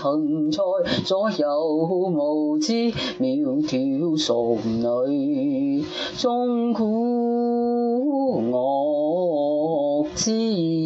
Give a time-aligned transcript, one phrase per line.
[0.00, 0.62] 荇菜，
[1.04, 2.72] 左右无之。
[2.72, 5.84] 窈窕淑女，
[6.16, 10.83] 钟鼓乐之。